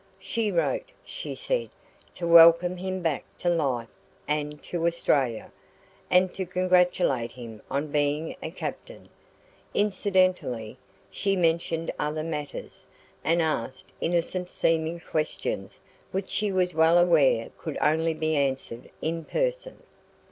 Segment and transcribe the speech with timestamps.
[0.19, 1.69] She wrote, she said,
[2.15, 3.95] to welcome him back to life
[4.27, 5.51] and to Australia,
[6.09, 9.03] and to congratulate him on being a captain;
[9.75, 10.79] incidentally
[11.11, 12.87] she mentioned other matters,
[13.23, 15.79] and asked innocent seeming questions
[16.11, 19.83] which she was well aware could only be answered in person.